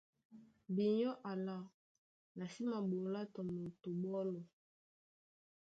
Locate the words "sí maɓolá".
2.53-3.21